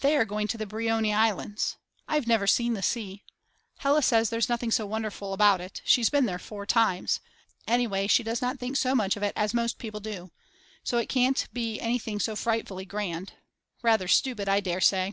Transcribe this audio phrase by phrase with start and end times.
[0.00, 1.76] They are going to the Brioni Islands.
[2.08, 3.24] I've never seen the sea.
[3.80, 5.82] Hella says there's nothing so wonderful about it.
[5.84, 7.20] She's been there four times.
[7.68, 10.30] Anyway she does not think so much of it as most people do.
[10.82, 13.34] So it can't be anything so frightfully grand.
[13.82, 15.12] Rather stupid I dare say.